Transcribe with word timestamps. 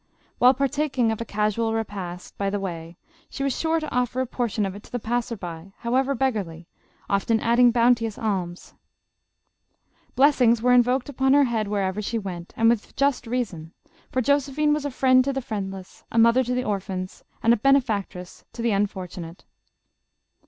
While 0.39 0.55
partaking 0.55 1.11
of 1.11 1.21
a 1.21 1.25
casual 1.25 1.75
repast 1.75 2.35
by 2.35 2.49
the 2.49 2.59
way, 2.59 2.97
she 3.29 3.43
was 3.43 3.55
sure 3.55 3.79
to 3.79 3.91
offer 3.95 4.19
a 4.19 4.25
portion 4.25 4.65
of 4.65 4.73
it 4.73 4.81
to 4.81 4.91
the 4.91 4.97
passer 4.97 5.37
by 5.37 5.73
however 5.77 6.15
beggarly, 6.15 6.67
often 7.07 7.39
adding 7.39 7.69
bounteous 7.69 8.17
alms. 8.17 8.73
Blessings 10.15 10.59
were 10.59 10.73
invoked 10.73 11.07
upon 11.07 11.33
her 11.33 11.43
head 11.43 11.67
wherever 11.67 12.01
she 12.01 12.17
went, 12.17 12.51
and 12.57 12.67
with 12.67 12.95
just 12.95 13.27
reason, 13.27 13.73
for 14.11 14.23
Josephine 14.23 14.73
was 14.73 14.85
a 14.85 14.89
friend 14.89 15.23
to 15.23 15.33
the 15.33 15.39
friendless, 15.39 16.03
a 16.11 16.17
mother 16.17 16.43
to 16.45 16.63
orphans, 16.63 17.23
a 17.43 17.55
benefactress 17.55 18.43
to 18.53 18.63
the 18.63 18.71
unfortunate. 18.71 19.45